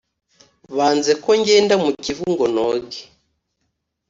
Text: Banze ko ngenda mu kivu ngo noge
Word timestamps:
Banze 0.77 1.11
ko 1.23 1.29
ngenda 1.39 1.75
mu 1.83 1.89
kivu 2.03 2.25
ngo 2.33 2.45
noge 2.55 3.01